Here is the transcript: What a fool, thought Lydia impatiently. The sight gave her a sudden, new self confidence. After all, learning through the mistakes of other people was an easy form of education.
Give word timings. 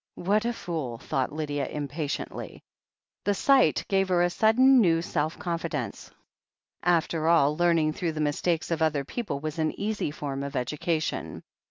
What 0.17 0.45
a 0.45 0.53
fool, 0.53 0.97
thought 0.97 1.31
Lydia 1.31 1.67
impatiently. 1.67 2.63
The 3.23 3.35
sight 3.35 3.85
gave 3.87 4.09
her 4.09 4.23
a 4.23 4.31
sudden, 4.31 4.81
new 4.81 4.99
self 5.03 5.37
confidence. 5.37 6.09
After 6.81 7.27
all, 7.27 7.55
learning 7.55 7.93
through 7.93 8.13
the 8.13 8.19
mistakes 8.19 8.71
of 8.71 8.81
other 8.81 9.05
people 9.05 9.39
was 9.41 9.59
an 9.59 9.79
easy 9.79 10.09
form 10.09 10.41
of 10.41 10.55
education. 10.55 11.43